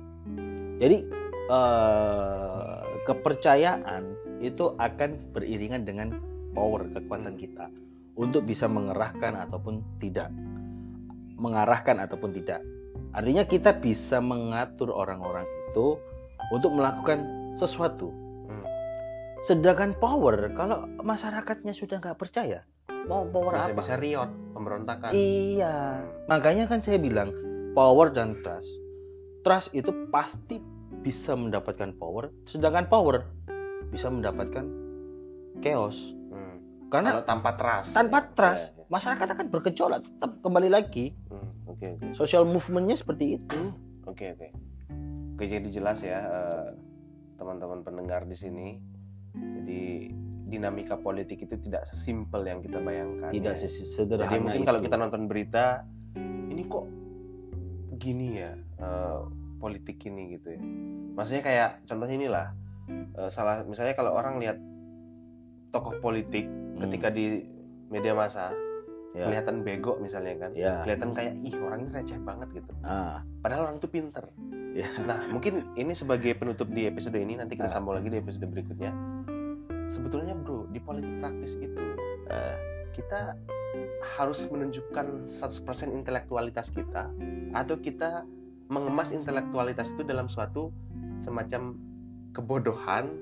[0.84, 0.98] Jadi
[1.44, 4.04] eh, kepercayaan
[4.44, 6.16] itu akan beriringan dengan
[6.52, 7.68] power kekuatan kita
[8.16, 10.30] untuk bisa mengerahkan ataupun tidak,
[11.40, 12.62] mengarahkan ataupun tidak.
[13.14, 15.98] Artinya kita bisa mengatur orang-orang itu
[16.50, 18.10] untuk melakukan sesuatu.
[19.44, 19.60] Hmm.
[19.60, 22.64] Sedangkan power, kalau masyarakatnya sudah nggak percaya,
[23.06, 23.76] mau power apa?
[23.76, 25.12] Bisa-bisa riot, pemberontakan.
[25.12, 27.36] Iya, makanya kan saya bilang
[27.74, 28.72] power dan trust.
[29.44, 30.64] Trust itu pasti
[31.04, 33.28] bisa mendapatkan power, sedangkan power
[33.92, 34.64] bisa mendapatkan
[35.60, 36.16] chaos.
[36.32, 36.64] Hmm.
[36.88, 37.92] Karena Kalau tanpa trust.
[37.92, 38.86] tanpa trust, Ya, ya.
[38.88, 40.02] masyarakat akan bergejolak.
[40.08, 42.16] Tetap kembali lagi, Hmm, Oke, oke.
[42.16, 43.60] social movementnya seperti itu.
[44.06, 44.48] Oke oke.
[45.34, 46.68] Oke jadi jelas ya eh,
[47.36, 48.93] teman-teman pendengar di sini.
[49.34, 50.14] Jadi
[50.50, 53.34] dinamika politik itu tidak sesimpel yang kita bayangkan.
[53.34, 53.68] Tidak ya.
[53.68, 54.70] sesederhana Jadi mungkin itu.
[54.70, 55.66] kalau kita nonton berita,
[56.54, 56.86] ini kok
[57.98, 59.20] gini ya eh,
[59.58, 60.62] politik ini gitu ya.
[61.18, 62.48] Maksudnya kayak contohnya inilah
[63.18, 64.58] eh, salah misalnya kalau orang lihat
[65.74, 67.46] tokoh politik Hmm, ketika di
[67.94, 68.50] media massa
[69.14, 70.82] ya, kelihatan bego misalnya kan, ya.
[70.84, 72.72] kelihatan kayak ih orang ini receh banget gitu.
[72.82, 74.26] Ah, Padahal orang itu pinter.
[74.74, 74.90] Ya.
[75.06, 77.78] Nah, mungkin ini sebagai penutup di episode ini nanti kita Ah.
[77.78, 78.90] sambung lagi di episode berikutnya.
[79.86, 81.84] Sebetulnya, bro, di politik praktis itu
[82.26, 82.58] eh,
[82.92, 83.38] kita
[84.18, 87.10] harus menunjukkan 100% intelektualitas kita
[87.54, 88.26] atau kita
[88.70, 90.70] mengemas intelektualitas itu dalam suatu
[91.20, 91.78] semacam
[92.34, 93.14] kebodohan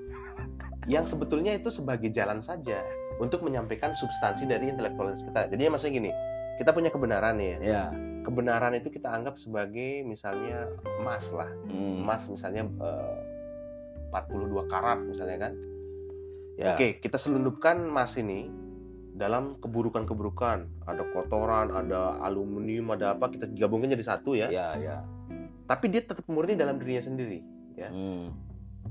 [0.87, 2.79] yang sebetulnya itu sebagai jalan saja
[3.21, 5.45] untuk menyampaikan substansi dari intelektualitas kita.
[5.53, 6.11] Jadi ya maksudnya gini,
[6.57, 7.57] kita punya kebenaran ya.
[7.61, 7.83] Ya.
[8.25, 10.65] Kebenaran itu kita anggap sebagai misalnya
[11.01, 11.49] emas lah.
[11.69, 12.01] Hmm.
[12.01, 13.17] Emas misalnya eh,
[14.09, 15.53] 42 karat misalnya kan.
[16.57, 16.73] Ya.
[16.73, 18.49] Oke, kita selundupkan emas ini
[19.13, 20.89] dalam keburukan-keburukan.
[20.89, 24.49] Ada kotoran, ada aluminium, ada apa, kita gabungkan jadi satu ya.
[24.49, 24.97] Ya, ya.
[25.69, 27.45] Tapi dia tetap murni dalam dirinya sendiri.
[27.77, 27.89] Ya.
[27.93, 28.33] Hmm.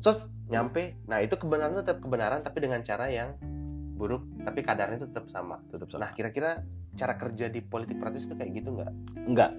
[0.00, 0.16] So,
[0.48, 0.96] nyampe.
[1.10, 3.36] Nah, itu kebenaran tetap kebenaran tapi dengan cara yang
[4.00, 5.60] buruk, tapi kadarnya tetap sama.
[5.68, 6.08] Tetap sama.
[6.08, 6.64] Nah, kira-kira
[6.96, 8.92] cara kerja di politik praktis itu kayak gitu nggak?
[9.28, 9.52] Enggak.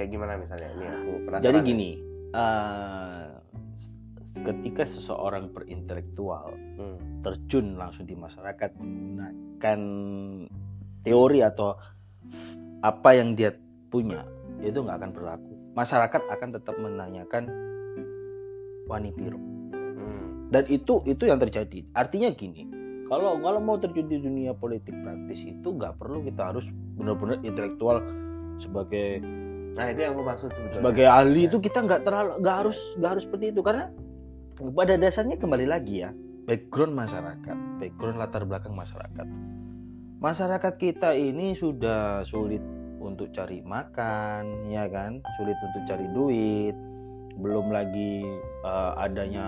[0.00, 0.72] Kayak gimana misalnya?
[0.72, 1.44] Ini aku penasaran.
[1.44, 1.90] Jadi gini,
[2.32, 3.24] eh,
[4.40, 6.98] ketika seseorang berintelektual Hmm.
[7.20, 9.80] terjun langsung di masyarakat menggunakan
[11.02, 11.74] teori atau
[12.78, 13.50] apa yang dia
[13.90, 14.22] punya
[14.62, 15.54] itu nggak akan berlaku.
[15.74, 17.44] Masyarakat akan tetap menanyakan
[18.86, 19.38] wani piro.
[19.38, 20.48] Hmm.
[20.54, 21.82] Dan itu itu yang terjadi.
[21.92, 22.77] Artinya gini,
[23.08, 28.04] kalau kalau mau terjun di dunia politik praktis itu nggak perlu kita harus benar-benar intelektual
[28.56, 29.24] sebagai
[29.78, 30.82] Nah, itu yang aku maksud sebetulnya.
[30.82, 31.48] sebagai ahli Ya.
[31.48, 33.84] itu kita nggak terlalu nggak harus nggak harus seperti itu karena
[34.74, 36.10] pada dasarnya kembali lagi ya
[36.44, 39.26] background masyarakat background latar belakang masyarakat
[40.18, 42.58] masyarakat kita ini sudah sulit
[42.98, 46.74] untuk cari makan ya kan sulit untuk cari duit
[47.38, 48.26] belum lagi
[48.66, 49.46] eh, adanya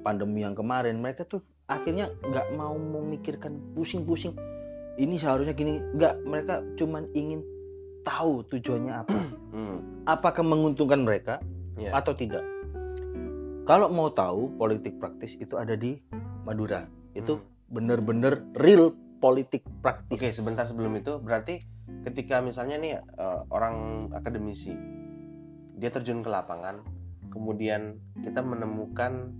[0.00, 4.38] pandemi yang kemarin mereka tuh akhirnya nggak mau memikirkan pusing-pusing
[4.94, 7.42] ini seharusnya gini nggak mereka cuman ingin
[8.04, 9.18] tahu tujuannya apa
[9.50, 9.78] Hmm.
[10.04, 11.38] apakah menguntungkan mereka
[11.74, 11.90] Ya.
[11.90, 12.42] atau tidak.
[13.64, 15.96] Kalau mau tahu politik praktis itu ada di
[16.44, 16.84] Madura.
[17.14, 17.46] Itu Hmm.
[17.70, 20.20] bener-bener real politik praktis.
[20.20, 21.64] Oke, sebentar sebelum itu berarti
[22.04, 24.76] ketika misalnya nih eh, orang akademisi
[25.74, 26.84] dia terjun ke lapangan,
[27.34, 29.34] kemudian kita menemukan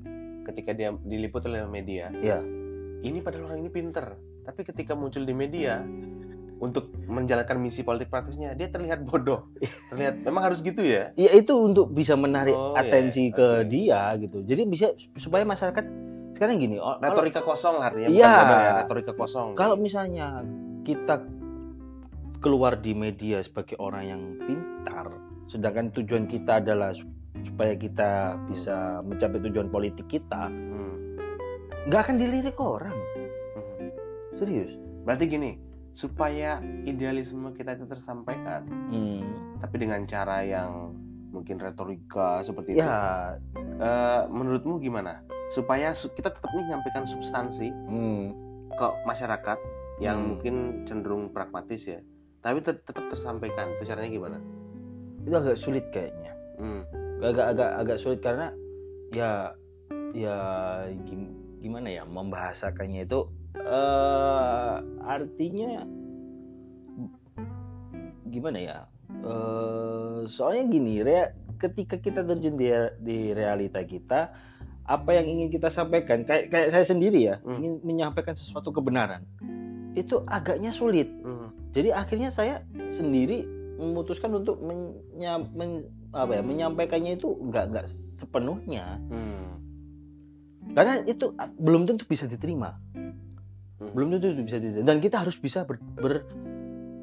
[0.45, 2.43] ketika dia diliput oleh media, Iya.
[3.01, 5.81] ini padahal orang ini pinter, tapi ketika muncul di media
[6.55, 9.49] untuk menjalankan misi politik praktisnya, dia terlihat bodoh,
[9.91, 11.15] terlihat memang harus gitu ya.
[11.15, 13.33] Ya itu untuk bisa menarik Oh, iya, atensi iya.
[13.33, 13.69] ke Oke.
[13.69, 14.39] dia gitu.
[14.43, 15.85] Jadi bisa supaya masyarakat
[16.35, 16.77] sekarang gini.
[16.77, 18.33] kalau- Retorika kosong lah artinya, Iya.
[18.35, 19.49] bodoh ya, retorika kosong.
[19.55, 20.43] Kalau misalnya
[20.83, 21.23] kita
[22.39, 25.09] keluar di media sebagai orang yang pintar,
[25.47, 26.93] sedangkan tujuan kita adalah
[27.37, 28.13] supaya kita
[28.47, 31.19] bisa mencapai tujuan politik kita, Hmm,
[31.85, 32.95] nggak akan dilirik orang.
[32.95, 33.91] hmm.
[34.33, 34.75] Serius.
[35.03, 35.59] Berarti gini,
[35.91, 39.23] supaya idealisme kita itu tersampaikan, Hmm.
[39.59, 40.95] tapi dengan cara yang
[41.31, 42.83] mungkin retorika seperti itu.
[42.83, 43.35] Ya,
[43.75, 45.19] Eh, menurutmu gimana?
[45.51, 48.25] Supaya su- kita tetap nih nyampaikan substansi hmm.
[48.71, 49.59] ke masyarakat
[49.99, 50.29] yang Hmm.
[50.31, 51.99] mungkin cenderung pragmatis ya,
[52.39, 53.75] tapi tet- tetap tersampaikan.
[53.75, 54.39] Itu caranya gimana?
[55.21, 56.37] itu agak sulit kayaknya.
[56.55, 56.85] Hmm.
[57.25, 58.53] Agak agak agak sulit karena
[59.11, 59.57] ya
[60.13, 60.37] ya
[61.09, 63.21] gim- gimana ya membahasakannya itu
[63.57, 65.89] eh artinya
[68.27, 68.79] gimana ya?
[69.25, 72.69] eh soalnya gini, rea- ketika kita terjun di,
[73.01, 74.35] di realita kita,
[74.85, 77.57] apa yang ingin kita sampaikan kayak kayak saya sendiri ya, Hmm.
[77.63, 79.25] ingin menyampaikan sesuatu kebenaran.
[79.95, 81.09] Itu agaknya sulit.
[81.23, 81.55] Hmm.
[81.73, 83.47] Jadi akhirnya saya sendiri
[83.79, 89.59] memutuskan untuk menya, men- apa ya, menyampaikannya itu nggak nggak sepenuhnya Hmm.
[90.73, 93.91] karena itu ah, belum tentu bisa diterima Hmm.
[93.93, 96.25] belum tentu bisa diterima dan kita harus bisa ber, ber-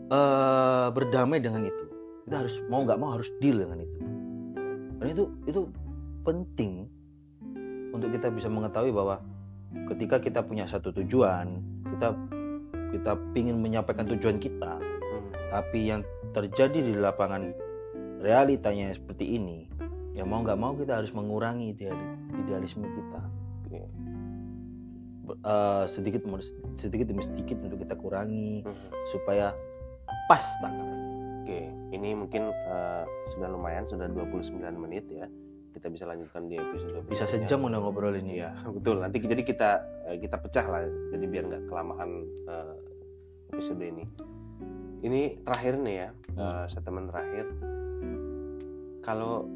[0.07, 1.83] eh, berdamai dengan itu
[2.23, 3.97] kita harus mau nggak mau harus deal dengan itu
[4.97, 5.61] dan itu itu
[6.23, 6.87] penting
[7.91, 9.19] untuk kita bisa mengetahui bahwa
[9.91, 11.59] ketika kita punya satu tujuan
[11.91, 12.15] kita
[12.91, 15.31] kita ingin menyampaikan tujuan kita Hmm.
[15.51, 17.51] tapi yang terjadi di lapangan
[18.21, 19.65] realitanya seperti ini
[20.11, 23.21] ya mau nggak mau kita harus mengurangi ideali- idealisme kita
[25.31, 26.21] eh, sedikit
[26.75, 28.75] sedikit demi sedikit untuk kita kurangi Hmm.
[29.07, 29.55] supaya
[30.27, 30.99] pas takarannya
[31.41, 35.25] Oke, ini mungkin eh, sudah lumayan, sudah 29 menit ya.
[35.73, 37.47] Kita bisa lanjutkan di episode bisa berikutnya.
[37.49, 39.01] sejam udah ngobrol ini Iya, betul.
[39.01, 39.69] Nanti jadi kita
[40.05, 42.09] eh, kita pecah lah, jadi biar nggak kelamaan
[42.45, 42.73] eh,
[43.49, 44.05] episode ini.
[45.01, 47.45] Ini terakhir nih ya, eh, statement terakhir.
[49.01, 49.49] Kalau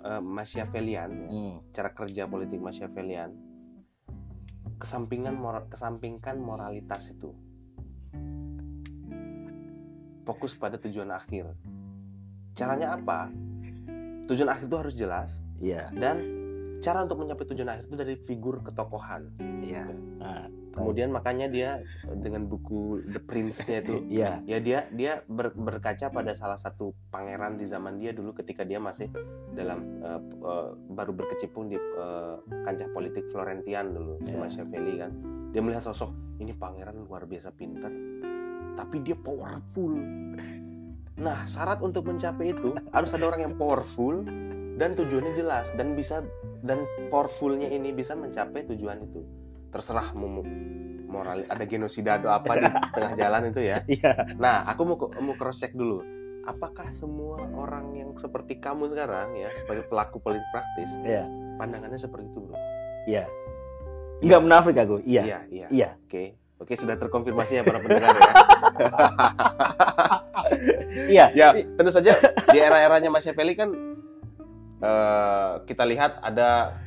[0.00, 1.56] eh, Machiavellian, ya, Hmm.
[1.76, 3.30] cara kerja politik Machiavellian,
[4.80, 7.36] kesampingan moral, kesampingkan moralitas itu,
[10.24, 11.52] fokus pada tujuan akhir.
[12.56, 13.28] Caranya apa?
[14.26, 15.30] Tujuan akhir itu harus jelas
[15.62, 16.45] iya dan
[16.82, 19.32] cara untuk mencapai tujuan akhir itu dari figur ketokohan.
[19.40, 19.84] Iya.
[20.20, 21.80] Nah, Kemudian makanya dia
[22.20, 24.44] dengan buku The Prince-nya itu iya.
[24.44, 28.76] ya dia dia ber- berkaca pada salah satu pangeran di zaman dia dulu ketika dia
[28.76, 29.08] masih
[29.56, 32.36] dalam eh, p- eh, baru berkecimpung di eh,
[32.68, 34.44] kancah politik Florentian dulu si Ya.
[34.44, 35.10] Machiavelli kan
[35.48, 36.12] dia melihat sosok
[36.44, 37.88] ini pangeran luar biasa pintar
[38.76, 39.96] tapi dia powerful
[41.16, 44.20] nah syarat untuk mencapai itu harus ada orang yang powerful
[44.76, 46.20] dan tujuannya jelas dan bisa
[46.66, 49.22] dan powerfulnya ini bisa mencapai tujuan itu
[49.70, 50.42] terserah mau
[51.06, 54.12] moral ada genosida atau apa di setengah jalan itu ya Iya.
[54.36, 56.02] Nah, aku mau mau cross check dulu.
[56.46, 61.26] Apakah semua orang yang seperti kamu sekarang ya sebagai pelaku politik praktis Iya.
[61.58, 62.54] pandangannya seperti itu, Bro?
[63.06, 63.24] Iya.
[64.22, 64.96] Enggak munafik aku.
[65.02, 65.22] Iya.
[65.26, 65.66] iya, iya.
[65.70, 65.88] Iya.
[66.06, 66.24] Oke.
[66.56, 68.32] Oke, sudah terkonfirmasi ya para pendengar ya.
[71.06, 71.26] Iya.
[71.34, 71.48] ya,
[71.78, 72.18] tentu saja
[72.50, 73.70] di era-eranya Machiavelli kan
[74.80, 76.80] eh, kita lihat ada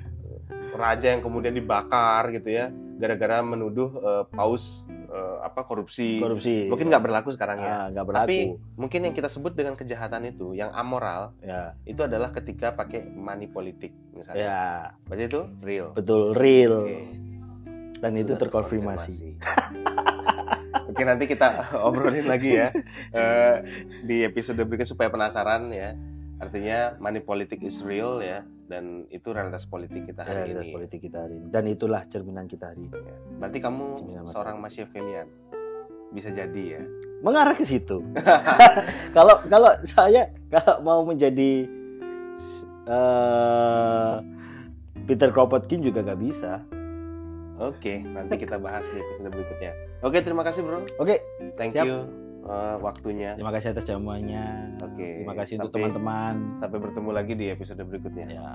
[0.74, 6.20] raja yang kemudian dibakar gitu ya gara-gara menuduh eh, paus eh, apa korupsi.
[6.20, 6.68] Korupsi.
[6.68, 7.88] Mungkin nggak berlaku sekarang ya.
[7.88, 8.28] Ah, berlaku.
[8.28, 8.38] Tapi
[8.76, 11.74] mungkin yang kita sebut dengan kejahatan itu yang amoral ya.
[11.88, 14.44] itu adalah ketika pakai money politik misalnya.
[14.44, 14.64] Ya,
[15.08, 15.88] Berarti itu real.
[15.96, 16.84] betul real.
[16.84, 17.00] Oke.
[18.00, 19.16] Dan itu Sudah terkonfirmasi.
[20.90, 22.74] Oke nanti kita obrolin lagi ya
[23.14, 23.56] eh,
[24.04, 25.96] di episode berikutnya supaya penasaran ya.
[26.40, 30.74] Artinya money politik is real ya dan itu realitas politik kita hari Realitas ini.
[30.74, 31.48] politik kita hari ini.
[31.52, 32.96] Dan itulah cerminan kita hari ini.
[32.96, 33.18] Ya.
[33.44, 35.28] Berarti kamu Cerminan seorang Machiavellian.
[36.10, 36.84] Bisa jadi ya.
[37.20, 38.00] Mengarah ke situ.
[39.18, 41.68] Kalau kalau saya kalau mau menjadi
[42.88, 44.16] eh
[45.06, 46.64] Peter Kropotkin juga gak bisa.
[47.60, 49.74] Oke, nanti kita bahas di episode berikutnya.
[50.00, 50.80] Oke, terima kasih bro.
[50.96, 51.20] Oke,
[51.60, 51.84] Thank Siap.
[51.84, 53.38] you eh, waktunya.
[53.38, 54.76] terima kasih atas jamuannya.
[54.82, 56.36] Oke, Terima kasih untuk sampai- teman-teman.
[56.58, 58.26] Sampai bertemu lagi di episode berikutnya.
[58.28, 58.50] Ya.